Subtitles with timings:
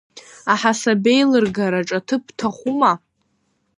[0.53, 2.91] Аҳасабеилыргараҿ аҭыԥ бҭахума?